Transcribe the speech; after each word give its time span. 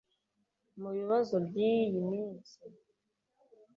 Mu 0.81 0.89
bibazo 0.97 1.35
byiyi 1.45 1.87
minsi… 2.09 2.57